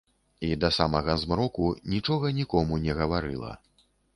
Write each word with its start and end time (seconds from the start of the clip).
І 0.45 0.47
да 0.63 0.69
самага 0.77 1.15
змроку 1.25 1.69
нічога 1.95 2.33
нікому 2.41 2.81
не 2.87 2.99
гаварыла. 3.03 3.53